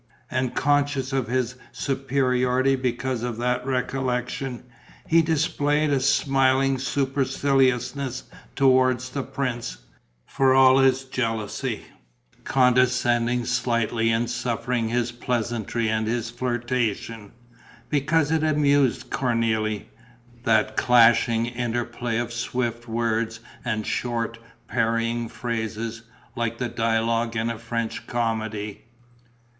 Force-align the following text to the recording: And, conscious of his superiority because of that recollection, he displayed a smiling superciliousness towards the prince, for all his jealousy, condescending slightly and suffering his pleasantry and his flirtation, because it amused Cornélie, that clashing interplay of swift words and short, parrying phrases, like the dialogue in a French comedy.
And, 0.31 0.55
conscious 0.55 1.13
of 1.13 1.27
his 1.27 1.53
superiority 1.71 2.75
because 2.75 3.21
of 3.21 3.37
that 3.37 3.63
recollection, 3.67 4.63
he 5.07 5.21
displayed 5.21 5.91
a 5.91 5.99
smiling 5.99 6.79
superciliousness 6.79 8.23
towards 8.55 9.09
the 9.11 9.21
prince, 9.21 9.77
for 10.25 10.55
all 10.55 10.79
his 10.79 11.03
jealousy, 11.03 11.83
condescending 12.43 13.45
slightly 13.45 14.09
and 14.11 14.27
suffering 14.27 14.89
his 14.89 15.11
pleasantry 15.11 15.87
and 15.87 16.07
his 16.07 16.31
flirtation, 16.31 17.31
because 17.91 18.31
it 18.31 18.41
amused 18.43 19.11
Cornélie, 19.11 19.83
that 20.45 20.75
clashing 20.75 21.45
interplay 21.45 22.17
of 22.17 22.33
swift 22.33 22.87
words 22.87 23.39
and 23.63 23.85
short, 23.85 24.39
parrying 24.67 25.29
phrases, 25.29 26.01
like 26.35 26.57
the 26.57 26.69
dialogue 26.69 27.35
in 27.35 27.51
a 27.51 27.59
French 27.59 28.07
comedy. 28.07 28.85